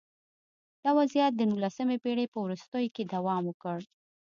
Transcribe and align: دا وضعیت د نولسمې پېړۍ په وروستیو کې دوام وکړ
دا 0.83 0.91
وضعیت 0.99 1.33
د 1.35 1.41
نولسمې 1.51 1.97
پېړۍ 2.03 2.25
په 2.31 2.37
وروستیو 2.45 2.93
کې 2.95 3.03
دوام 3.13 3.43
وکړ 3.47 3.77